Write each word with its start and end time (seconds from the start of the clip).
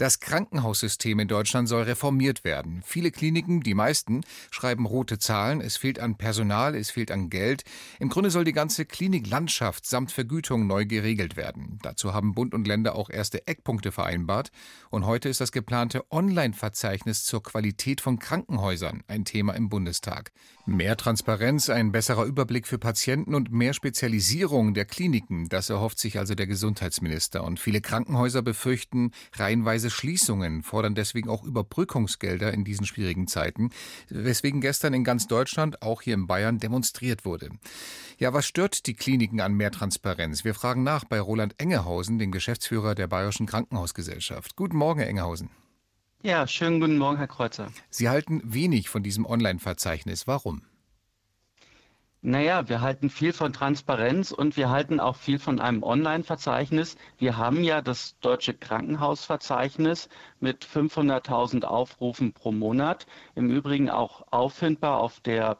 Das 0.00 0.18
Krankenhaussystem 0.18 1.18
in 1.18 1.28
Deutschland 1.28 1.68
soll 1.68 1.82
reformiert 1.82 2.42
werden. 2.42 2.80
Viele 2.86 3.10
Kliniken, 3.10 3.60
die 3.60 3.74
meisten, 3.74 4.22
schreiben 4.50 4.86
rote 4.86 5.18
Zahlen. 5.18 5.60
Es 5.60 5.76
fehlt 5.76 5.98
an 5.98 6.16
Personal, 6.16 6.74
es 6.74 6.90
fehlt 6.90 7.10
an 7.10 7.28
Geld. 7.28 7.64
Im 7.98 8.08
Grunde 8.08 8.30
soll 8.30 8.44
die 8.44 8.54
ganze 8.54 8.86
Kliniklandschaft 8.86 9.84
samt 9.84 10.10
Vergütung 10.10 10.66
neu 10.66 10.86
geregelt 10.86 11.36
werden. 11.36 11.80
Dazu 11.82 12.14
haben 12.14 12.34
Bund 12.34 12.54
und 12.54 12.66
Länder 12.66 12.94
auch 12.94 13.10
erste 13.10 13.46
Eckpunkte 13.46 13.92
vereinbart. 13.92 14.52
Und 14.88 15.04
heute 15.04 15.28
ist 15.28 15.42
das 15.42 15.52
geplante 15.52 16.10
Online-Verzeichnis 16.10 17.24
zur 17.24 17.42
Qualität 17.42 18.00
von 18.00 18.18
Krankenhäusern 18.18 19.02
ein 19.06 19.26
Thema 19.26 19.52
im 19.52 19.68
Bundestag. 19.68 20.32
Mehr 20.64 20.96
Transparenz, 20.96 21.68
ein 21.68 21.92
besserer 21.92 22.24
Überblick 22.24 22.66
für 22.66 22.78
Patienten 22.78 23.34
und 23.34 23.52
mehr 23.52 23.74
Spezialisierung 23.74 24.72
der 24.72 24.86
Kliniken, 24.86 25.48
das 25.50 25.68
erhofft 25.68 25.98
sich 25.98 26.18
also 26.18 26.34
der 26.34 26.46
Gesundheitsminister. 26.46 27.44
Und 27.44 27.60
viele 27.60 27.82
Krankenhäuser 27.82 28.40
befürchten 28.40 29.10
reihenweise 29.34 29.89
Schließungen, 29.90 30.62
fordern 30.62 30.94
deswegen 30.94 31.28
auch 31.28 31.44
Überbrückungsgelder 31.44 32.52
in 32.52 32.64
diesen 32.64 32.86
schwierigen 32.86 33.26
Zeiten, 33.26 33.70
weswegen 34.08 34.60
gestern 34.60 34.94
in 34.94 35.04
ganz 35.04 35.26
Deutschland, 35.26 35.82
auch 35.82 36.02
hier 36.02 36.14
in 36.14 36.26
Bayern, 36.26 36.58
demonstriert 36.58 37.24
wurde. 37.24 37.50
Ja, 38.18 38.32
was 38.32 38.46
stört 38.46 38.86
die 38.86 38.94
Kliniken 38.94 39.40
an 39.40 39.54
mehr 39.54 39.70
Transparenz? 39.70 40.44
Wir 40.44 40.54
fragen 40.54 40.82
nach 40.82 41.04
bei 41.04 41.20
Roland 41.20 41.54
Engehausen, 41.58 42.18
dem 42.18 42.32
Geschäftsführer 42.32 42.94
der 42.94 43.06
Bayerischen 43.06 43.46
Krankenhausgesellschaft. 43.46 44.56
Guten 44.56 44.76
Morgen, 44.76 45.00
Herr 45.00 45.08
Engehausen. 45.08 45.50
Ja, 46.22 46.46
schönen 46.46 46.80
guten 46.80 46.98
Morgen, 46.98 47.16
Herr 47.16 47.28
Kreuzer. 47.28 47.72
Sie 47.88 48.10
halten 48.10 48.42
wenig 48.44 48.90
von 48.90 49.02
diesem 49.02 49.24
Online-Verzeichnis. 49.24 50.26
Warum? 50.26 50.62
Naja, 52.22 52.68
wir 52.68 52.82
halten 52.82 53.08
viel 53.08 53.32
von 53.32 53.54
Transparenz 53.54 54.30
und 54.30 54.58
wir 54.58 54.68
halten 54.68 55.00
auch 55.00 55.16
viel 55.16 55.38
von 55.38 55.58
einem 55.58 55.82
Online-Verzeichnis. 55.82 56.96
Wir 57.16 57.38
haben 57.38 57.64
ja 57.64 57.80
das 57.80 58.18
deutsche 58.20 58.52
Krankenhausverzeichnis 58.52 60.10
mit 60.38 60.66
500.000 60.66 61.64
Aufrufen 61.64 62.34
pro 62.34 62.52
Monat. 62.52 63.06
Im 63.36 63.48
Übrigen 63.50 63.88
auch 63.88 64.26
auffindbar 64.30 65.00
auf 65.00 65.20
der 65.20 65.56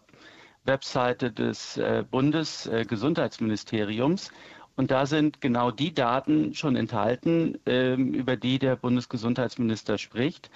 Webseite 0.64 1.32
des 1.32 1.78
äh, 1.78 2.04
Bundesgesundheitsministeriums. 2.10 4.30
Und 4.76 4.90
da 4.90 5.06
sind 5.06 5.40
genau 5.40 5.70
die 5.70 5.94
Daten 5.94 6.52
schon 6.54 6.76
enthalten, 6.76 7.58
äh, 7.66 7.94
über 7.94 8.36
die 8.36 8.58
der 8.58 8.76
Bundesgesundheitsminister 8.76 9.96
spricht. 9.96 10.50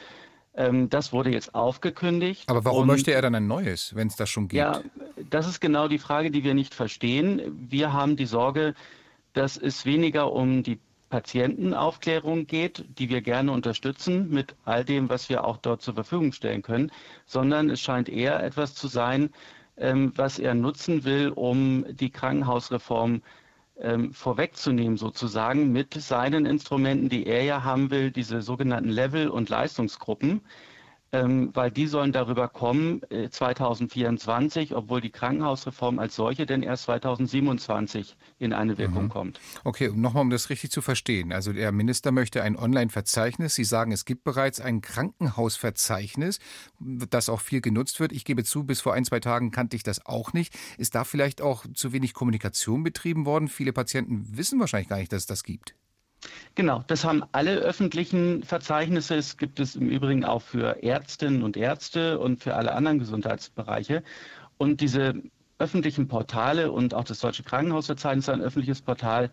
Ähm, 0.57 0.89
das 0.89 1.13
wurde 1.13 1.31
jetzt 1.31 1.55
aufgekündigt. 1.55 2.49
Aber 2.49 2.65
warum 2.65 2.87
möchte 2.87 3.13
er 3.13 3.23
dann 3.23 3.35
ein 3.35 3.47
neues, 3.47 3.95
wenn 3.95 4.07
es 4.07 4.17
das 4.17 4.31
schon 4.31 4.49
gibt? 4.49 4.59
Ja, 4.59 4.81
das 5.31 5.49
ist 5.49 5.61
genau 5.61 5.89
die 5.89 5.99
Frage, 5.99 6.31
die 6.31 6.45
wir 6.45 6.55
nicht 6.55 6.75
verstehen. 6.75 7.67
Wir 7.69 7.93
haben 7.93 8.17
die 8.17 8.27
Sorge, 8.27 8.75
dass 9.33 9.57
es 9.57 9.85
weniger 9.85 10.33
um 10.33 10.63
die 10.63 10.79
Patientenaufklärung 11.11 12.47
geht, 12.47 12.85
die 12.99 13.09
wir 13.09 13.21
gerne 13.21 13.53
unterstützen 13.53 14.31
mit 14.31 14.55
all 14.65 14.85
dem, 14.85 15.09
was 15.09 15.29
wir 15.29 15.45
auch 15.45 15.59
dort 15.59 15.83
zur 15.83 15.95
Verfügung 15.95 16.33
stellen 16.33 16.63
können, 16.63 16.91
sondern 17.27 17.71
es 17.71 17.81
scheint 17.81 18.09
eher 18.09 18.43
etwas 18.43 18.75
zu 18.75 18.89
sein, 18.89 19.31
ähm, 19.77 20.13
was 20.17 20.39
er 20.39 20.55
nutzen 20.55 21.05
will, 21.05 21.29
um 21.29 21.85
die 21.89 22.11
Krankenhausreform 22.11 23.23
ähm, 23.79 24.13
vorwegzunehmen, 24.13 24.97
sozusagen 24.97 25.73
mit 25.73 25.95
seinen 25.95 26.47
Instrumenten, 26.47 27.09
die 27.09 27.27
er 27.27 27.43
ja 27.45 27.65
haben 27.65 27.91
will, 27.91 28.11
diese 28.11 28.43
sogenannten 28.43 28.91
Level- 28.91 29.29
und 29.29 29.49
Leistungsgruppen 29.49 30.41
weil 31.15 31.71
die 31.71 31.87
sollen 31.87 32.13
darüber 32.13 32.49
kommen 32.49 33.01
äh, 33.11 33.31
2024, 33.31 34.75
obwohl 34.75 35.01
die 35.01 35.11
Krankenhausreform 35.11 35.99
als 35.99 36.17
solche 36.17 36.47
denn 36.47 36.63
erst 36.63 36.85
2027 36.85 38.17
in 38.39 38.53
eine 38.53 38.79
Wirkung 38.79 39.05
mhm. 39.05 39.09
kommt. 39.09 39.41
Okay, 39.63 39.91
nochmal, 39.95 40.23
um 40.23 40.31
das 40.31 40.51
richtig 40.51 40.71
zu 40.71 40.83
verstehen. 40.83 41.33
Also 41.33 41.53
der 41.53 41.71
Minister 41.73 42.11
möchte 42.11 42.43
ein 42.43 42.57
Online-Verzeichnis. 42.57 43.55
Sie 43.55 43.65
sagen, 43.65 43.93
es 43.93 44.05
gibt 44.05 44.25
bereits 44.25 44.61
ein 44.61 44.81
Krankenhausverzeichnis, 44.81 46.41
das 46.81 47.29
auch 47.29 47.41
viel 47.41 47.61
genutzt 47.61 48.01
wird. 48.01 48.13
Ich 48.13 48.25
gebe 48.25 48.45
zu, 48.45 48.65
bis 48.65 48.81
vor 48.81 48.95
ein, 48.95 49.05
zwei 49.05 49.21
Tagen 49.21 49.51
kannte 49.51 49.77
ich 49.77 49.83
das 49.83 50.05
auch 50.07 50.33
nicht. 50.33 50.57
Ist 50.79 50.95
da 50.95 51.05
vielleicht 51.05 51.43
auch 51.43 51.65
zu 51.75 51.93
wenig 51.93 52.15
Kommunikation 52.15 52.83
betrieben 52.83 53.25
worden? 53.25 53.49
Viele 53.49 53.73
Patienten 53.73 54.37
wissen 54.37 54.59
wahrscheinlich 54.59 54.89
gar 54.89 54.99
nicht, 54.99 55.13
dass 55.13 55.23
es 55.23 55.27
das 55.27 55.45
gibt. 55.45 55.75
Genau, 56.55 56.85
das 56.87 57.05
haben 57.05 57.25
alle 57.33 57.57
öffentlichen 57.57 58.43
Verzeichnisse. 58.43 59.17
Es 59.17 59.37
gibt 59.37 59.61
es 59.61 59.77
im 59.77 59.89
Übrigen 59.89 60.25
auch 60.25 60.43
für 60.43 60.83
Ärztinnen 60.83 61.43
und 61.43 61.57
Ärzte 61.57 62.19
und 62.19 62.43
für 62.43 62.55
alle 62.55 62.73
anderen 62.75 62.99
Gesundheitsbereiche. 62.99 64.03
Und 64.57 64.81
diese 64.81 65.15
öffentlichen 65.59 66.09
Portale 66.09 66.73
und 66.73 66.95
auch 66.95 67.05
das 67.05 67.21
Deutsche 67.21 67.43
Krankenhausverzeichnis, 67.43 68.29
ein 68.29 68.41
öffentliches 68.41 68.83
Portal, 68.83 69.31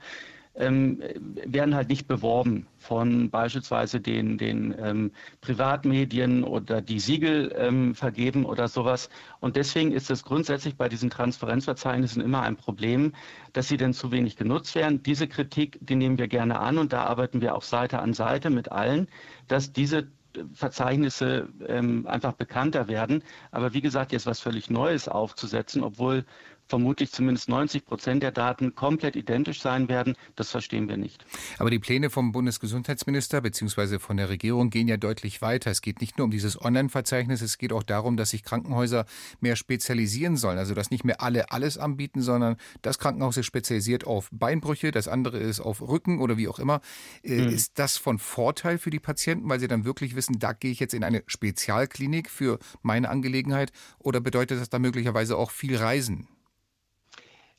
ähm, 0.55 1.01
werden 1.45 1.75
halt 1.75 1.89
nicht 1.89 2.07
beworben 2.07 2.67
von 2.77 3.29
beispielsweise 3.29 4.01
den, 4.01 4.37
den 4.37 4.75
ähm, 4.77 5.11
Privatmedien 5.39 6.43
oder 6.43 6.81
die 6.81 6.99
Siegel 6.99 7.53
ähm, 7.57 7.95
vergeben 7.95 8.45
oder 8.45 8.67
sowas. 8.67 9.09
Und 9.39 9.55
deswegen 9.55 9.91
ist 9.91 10.11
es 10.11 10.23
grundsätzlich 10.23 10.75
bei 10.75 10.89
diesen 10.89 11.09
Transparenzverzeichnissen 11.09 12.21
immer 12.21 12.41
ein 12.41 12.57
Problem, 12.57 13.13
dass 13.53 13.67
sie 13.67 13.77
denn 13.77 13.93
zu 13.93 14.11
wenig 14.11 14.35
genutzt 14.35 14.75
werden. 14.75 15.01
Diese 15.03 15.27
Kritik, 15.27 15.77
die 15.81 15.95
nehmen 15.95 16.17
wir 16.17 16.27
gerne 16.27 16.59
an 16.59 16.77
und 16.77 16.91
da 16.91 17.03
arbeiten 17.03 17.41
wir 17.41 17.55
auch 17.55 17.63
Seite 17.63 17.99
an 17.99 18.13
Seite 18.13 18.49
mit 18.49 18.71
allen, 18.71 19.07
dass 19.47 19.71
diese 19.71 20.07
Verzeichnisse 20.53 21.49
ähm, 21.67 22.07
einfach 22.07 22.33
bekannter 22.33 22.87
werden. 22.87 23.23
Aber 23.51 23.73
wie 23.73 23.81
gesagt, 23.81 24.11
jetzt 24.11 24.25
was 24.25 24.39
völlig 24.39 24.69
Neues 24.69 25.07
aufzusetzen, 25.07 25.83
obwohl 25.83 26.25
vermutlich 26.71 27.11
zumindest 27.11 27.49
90 27.49 27.85
Prozent 27.85 28.23
der 28.23 28.31
Daten 28.31 28.75
komplett 28.75 29.17
identisch 29.17 29.61
sein 29.61 29.89
werden. 29.89 30.15
Das 30.37 30.51
verstehen 30.51 30.87
wir 30.87 30.95
nicht. 30.95 31.25
Aber 31.59 31.69
die 31.69 31.79
Pläne 31.79 32.09
vom 32.09 32.31
Bundesgesundheitsminister 32.31 33.41
bzw. 33.41 33.99
von 33.99 34.15
der 34.15 34.29
Regierung 34.29 34.69
gehen 34.69 34.87
ja 34.87 34.95
deutlich 34.95 35.41
weiter. 35.41 35.69
Es 35.69 35.81
geht 35.81 35.99
nicht 35.99 36.17
nur 36.17 36.25
um 36.25 36.31
dieses 36.31 36.59
Online-Verzeichnis, 36.59 37.41
es 37.41 37.57
geht 37.57 37.73
auch 37.73 37.83
darum, 37.83 38.15
dass 38.15 38.29
sich 38.29 38.43
Krankenhäuser 38.43 39.05
mehr 39.41 39.57
spezialisieren 39.57 40.37
sollen. 40.37 40.57
Also 40.57 40.73
dass 40.73 40.91
nicht 40.91 41.03
mehr 41.03 41.21
alle 41.21 41.51
alles 41.51 41.77
anbieten, 41.77 42.21
sondern 42.21 42.55
das 42.81 42.99
Krankenhaus 42.99 43.35
ist 43.35 43.47
spezialisiert 43.47 44.07
auf 44.07 44.29
Beinbrüche, 44.31 44.91
das 44.91 45.09
andere 45.09 45.39
ist 45.39 45.59
auf 45.59 45.81
Rücken 45.81 46.21
oder 46.21 46.37
wie 46.37 46.47
auch 46.47 46.57
immer. 46.57 46.79
Mhm. 47.23 47.49
Ist 47.49 47.79
das 47.79 47.97
von 47.97 48.17
Vorteil 48.17 48.77
für 48.77 48.91
die 48.91 49.01
Patienten, 49.01 49.49
weil 49.49 49.59
sie 49.59 49.67
dann 49.67 49.83
wirklich 49.83 50.15
wissen, 50.15 50.39
da 50.39 50.53
gehe 50.53 50.71
ich 50.71 50.79
jetzt 50.79 50.93
in 50.93 51.03
eine 51.03 51.23
Spezialklinik 51.27 52.29
für 52.29 52.59
meine 52.81 53.09
Angelegenheit 53.09 53.73
oder 53.99 54.21
bedeutet 54.21 54.61
das 54.61 54.69
da 54.69 54.79
möglicherweise 54.79 55.35
auch 55.35 55.51
viel 55.51 55.75
Reisen? 55.75 56.29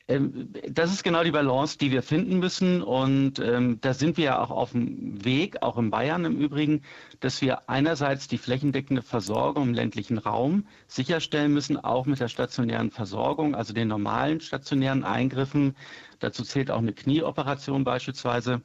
Ähm, 0.08 0.52
das 0.68 0.92
ist 0.92 1.04
genau 1.04 1.22
die 1.22 1.30
Balance, 1.30 1.78
die 1.78 1.90
wir 1.90 2.02
finden 2.02 2.38
müssen. 2.38 2.82
Und 2.82 3.38
ähm, 3.38 3.78
da 3.80 3.94
sind 3.94 4.16
wir 4.16 4.24
ja 4.24 4.40
auch 4.40 4.50
auf 4.50 4.72
dem 4.72 5.24
Weg, 5.24 5.62
auch 5.62 5.78
in 5.78 5.90
Bayern 5.90 6.24
im 6.24 6.38
Übrigen, 6.38 6.82
dass 7.20 7.40
wir 7.40 7.68
einerseits 7.68 8.28
die 8.28 8.38
flächendeckende 8.38 9.02
Versorgung 9.02 9.68
im 9.68 9.74
ländlichen 9.74 10.18
Raum 10.18 10.66
sicherstellen 10.86 11.52
müssen, 11.52 11.76
auch 11.76 12.06
mit 12.06 12.20
der 12.20 12.28
stationären 12.28 12.90
Versorgung, 12.90 13.54
also 13.54 13.72
den 13.72 13.88
normalen 13.88 14.40
stationären 14.40 15.04
Eingriffen. 15.04 15.76
Dazu 16.18 16.42
zählt 16.42 16.70
auch 16.70 16.78
eine 16.78 16.92
Knieoperation 16.92 17.84
beispielsweise. 17.84 18.62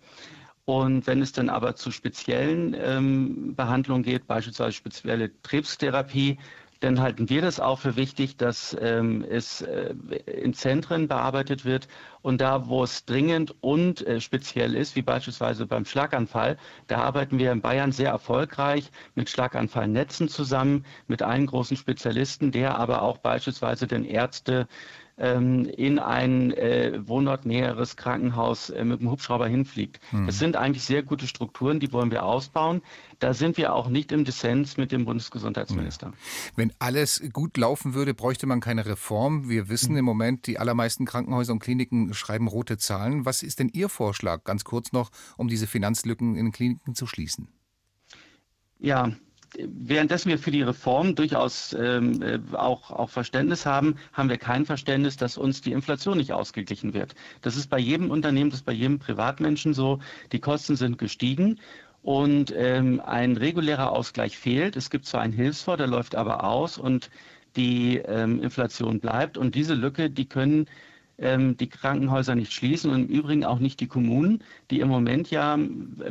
Und 0.66 1.08
wenn 1.08 1.22
es 1.22 1.32
dann 1.32 1.48
aber 1.48 1.78
zu 1.78 1.92
speziellen 1.92 2.76
ähm, 2.78 3.56
Behandlungen 3.56 4.04
geht, 4.04 4.28
beispielsweise 4.28 4.74
spezielle 4.74 5.30
Krebstherapie, 5.30 6.40
dann 6.80 7.00
halten 7.00 7.30
wir 7.30 7.42
das 7.42 7.60
auch 7.60 7.80
für 7.80 7.96
wichtig, 7.96 8.38
dass 8.38 8.76
ähm, 8.80 9.26
es 9.28 9.62
äh, 9.62 9.94
in 10.26 10.54
Zentren 10.54 11.08
bearbeitet 11.08 11.66
wird 11.66 11.88
und 12.22 12.42
da, 12.42 12.68
wo 12.68 12.84
es 12.84 13.06
dringend 13.06 13.56
und 13.62 14.06
äh, 14.06 14.22
speziell 14.22 14.76
ist, 14.76 14.96
wie 14.96 15.02
beispielsweise 15.02 15.66
beim 15.66 15.86
Schlaganfall, 15.86 16.58
da 16.88 17.00
arbeiten 17.00 17.40
wir 17.40 17.52
in 17.52 17.62
Bayern 17.62 17.92
sehr 17.92 18.10
erfolgreich 18.10 18.92
mit 19.16 19.30
Schlaganfallnetzen 19.30 20.30
zusammen, 20.30 20.86
mit 21.08 21.24
einem 21.24 21.48
großen 21.48 21.78
Spezialisten, 21.78 22.52
der 22.52 22.78
aber 22.78 23.02
auch 23.02 23.18
beispielsweise 23.18 23.88
den 23.88 24.06
Ärzte 24.06 24.68
in 25.18 25.98
ein 25.98 26.52
äh, 26.54 27.00
wohnortnäheres 27.08 27.96
Krankenhaus 27.96 28.70
äh, 28.70 28.86
mit 28.86 29.02
dem 29.02 29.10
Hubschrauber 29.10 29.48
hinfliegt. 29.48 30.00
Hm. 30.12 30.28
Das 30.28 30.38
sind 30.38 30.56
eigentlich 30.56 30.84
sehr 30.84 31.02
gute 31.02 31.26
Strukturen, 31.26 31.80
die 31.80 31.92
wollen 31.92 32.12
wir 32.12 32.24
ausbauen. 32.24 32.84
Da 33.18 33.34
sind 33.34 33.58
wir 33.58 33.74
auch 33.74 33.90
nicht 33.90 34.12
im 34.12 34.26
Dissens 34.26 34.78
mit 34.78 34.92
dem 34.92 35.06
Bundesgesundheitsminister. 35.06 36.14
Wenn 36.56 36.72
alles 36.78 37.24
gut 37.34 37.58
laufen 37.58 37.96
würde, 37.96 38.14
bräuchte 38.14 38.46
man 38.46 38.60
keine 38.60 38.86
Reform. 38.86 39.50
Wir 39.50 39.70
wissen 39.70 39.90
hm. 39.90 39.98
im 39.98 40.06
Moment, 40.06 40.46
die 40.46 40.60
allermeisten 40.60 41.06
Krankenhäuser 41.06 41.54
und 41.54 41.60
Kliniken 41.60 42.14
schreiben 42.14 42.48
rote 42.48 42.78
Zahlen. 42.78 43.26
Was 43.26 43.42
ist 43.42 43.60
denn 43.60 43.70
Ihr 43.74 43.90
Vorschlag, 43.90 44.44
ganz 44.44 44.66
kurz 44.66 44.92
noch, 44.92 45.10
um 45.36 45.48
diese 45.48 45.66
Finanzlücken 45.66 46.36
in 46.36 46.46
den 46.46 46.52
Kliniken 46.52 46.94
zu 46.94 47.08
schließen? 47.08 47.48
Ja, 48.78 49.12
währenddessen 49.58 50.30
wir 50.30 50.40
für 50.40 50.52
die 50.52 50.62
Reform 50.62 51.16
durchaus 51.16 51.74
ähm, 51.74 52.22
äh, 52.22 52.40
auch, 52.54 52.92
auch 52.92 53.10
Verständnis 53.10 53.66
haben, 53.66 53.96
haben 54.14 54.30
wir 54.30 54.38
kein 54.38 54.66
Verständnis, 54.66 55.18
dass 55.18 55.38
uns 55.38 55.62
die 55.62 55.72
Inflation 55.72 56.18
nicht 56.18 56.34
ausgeglichen 56.34 56.94
wird. 56.94 57.16
Das 57.42 57.56
ist 57.56 57.70
bei 57.70 57.80
jedem 57.80 58.12
Unternehmen, 58.12 58.50
das 58.50 58.60
ist 58.60 58.66
bei 58.66 58.74
jedem 58.74 59.00
Privatmenschen 59.00 59.74
so. 59.74 60.00
Die 60.32 60.40
Kosten 60.40 60.76
sind 60.76 60.98
gestiegen 60.98 61.60
und 62.04 62.54
ähm, 62.56 63.02
ein 63.06 63.38
regulärer 63.38 63.92
Ausgleich 63.92 64.38
fehlt. 64.38 64.76
Es 64.76 64.90
gibt 64.90 65.06
zwar 65.06 65.22
einen 65.22 65.34
Hilfsfonds, 65.34 65.78
der 65.78 65.88
läuft 65.88 66.16
aber 66.16 66.44
aus 66.44 66.78
und 66.78 67.10
die 67.56 67.98
ähm, 67.98 68.42
Inflation 68.42 69.00
bleibt. 69.00 69.38
Und 69.38 69.56
diese 69.56 69.74
Lücke, 69.74 70.10
die 70.10 70.26
können 70.26 70.68
ähm, 71.18 71.58
die 71.58 71.68
Krankenhäuser 71.68 72.36
nicht 72.36 72.54
schließen 72.54 72.92
und 72.92 73.02
im 73.04 73.08
Übrigen 73.08 73.44
auch 73.44 73.60
nicht 73.60 73.80
die 73.80 73.88
Kommunen, 73.88 74.44
die 74.70 74.80
im 74.80 74.88
Moment 74.88 75.32
ja 75.32 75.58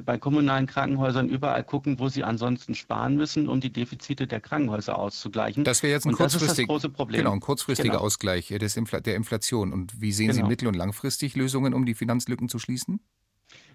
bei 0.04 0.18
kommunalen 0.18 0.66
Krankenhäusern 0.66 1.28
überall 1.28 1.62
gucken, 1.64 1.98
wo 1.98 2.08
sie 2.08 2.24
ansonsten 2.24 2.74
sparen 2.74 3.16
müssen, 3.16 3.48
um 3.48 3.60
die 3.60 3.72
Defizite 3.72 4.26
der 4.26 4.40
Krankenhäuser 4.40 4.98
auszugleichen. 4.98 5.64
Das 5.64 5.82
wäre 5.82 5.92
jetzt 5.92 6.06
ein, 6.06 6.12
kurzfristig, 6.12 6.66
genau, 6.66 7.32
ein 7.32 7.40
kurzfristiger 7.40 7.90
genau. 7.90 8.04
Ausgleich 8.04 8.48
des 8.48 8.76
Infl 8.76 9.00
der 9.00 9.14
Inflation. 9.16 9.72
Und 9.72 10.00
wie 10.00 10.12
sehen 10.12 10.28
genau. 10.28 10.44
Sie 10.44 10.48
mittel- 10.48 10.68
und 10.68 10.74
langfristig 10.74 11.36
Lösungen, 11.36 11.74
um 11.74 11.86
die 11.86 11.94
Finanzlücken 11.94 12.48
zu 12.48 12.58
schließen? 12.58 13.00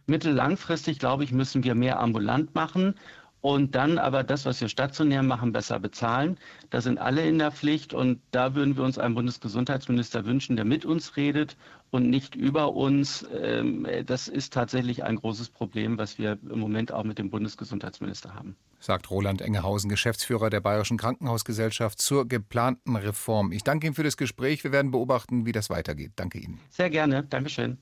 Mittel-langfristig, 0.07 0.99
glaube 0.99 1.23
ich, 1.23 1.31
müssen 1.31 1.63
wir 1.63 1.75
mehr 1.75 1.99
ambulant 1.99 2.55
machen 2.55 2.95
und 3.41 3.75
dann 3.75 3.97
aber 3.97 4.23
das, 4.23 4.45
was 4.45 4.61
wir 4.61 4.69
stationär 4.69 5.23
machen, 5.23 5.51
besser 5.51 5.79
bezahlen. 5.79 6.37
Da 6.69 6.79
sind 6.79 6.99
alle 6.99 7.27
in 7.27 7.39
der 7.39 7.51
Pflicht 7.51 7.93
und 7.93 8.21
da 8.31 8.55
würden 8.55 8.77
wir 8.77 8.83
uns 8.83 8.97
einen 8.97 9.15
Bundesgesundheitsminister 9.15 10.25
wünschen, 10.25 10.55
der 10.55 10.65
mit 10.65 10.85
uns 10.85 11.17
redet 11.17 11.57
und 11.89 12.09
nicht 12.09 12.35
über 12.35 12.73
uns. 12.73 13.27
Ähm, 13.33 13.85
das 14.05 14.27
ist 14.27 14.53
tatsächlich 14.53 15.03
ein 15.03 15.15
großes 15.15 15.49
Problem, 15.49 15.97
was 15.97 16.17
wir 16.19 16.37
im 16.49 16.59
Moment 16.59 16.91
auch 16.91 17.03
mit 17.03 17.17
dem 17.17 17.29
Bundesgesundheitsminister 17.29 18.35
haben. 18.35 18.55
Sagt 18.79 19.11
Roland 19.11 19.41
Engehausen, 19.41 19.89
Geschäftsführer 19.89 20.49
der 20.49 20.61
Bayerischen 20.61 20.97
Krankenhausgesellschaft 20.97 21.99
zur 21.99 22.27
geplanten 22.27 22.95
Reform. 22.95 23.51
Ich 23.51 23.63
danke 23.63 23.87
Ihnen 23.87 23.95
für 23.95 24.03
das 24.03 24.17
Gespräch. 24.17 24.63
Wir 24.63 24.71
werden 24.71 24.91
beobachten, 24.91 25.45
wie 25.45 25.51
das 25.51 25.69
weitergeht. 25.69 26.13
Danke 26.15 26.39
Ihnen. 26.39 26.59
Sehr 26.69 26.89
gerne. 26.89 27.23
Dankeschön. 27.23 27.77